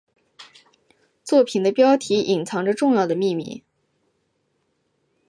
[1.23, 3.63] 作品的标题隐藏着重要的秘密。